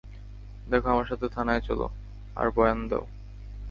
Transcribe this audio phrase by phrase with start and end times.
[0.69, 1.85] দেখো, আমার সাথে থানায় চলো,
[2.35, 3.03] আর বয়ান দাও।